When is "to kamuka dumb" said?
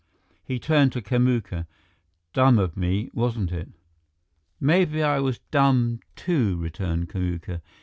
0.93-2.57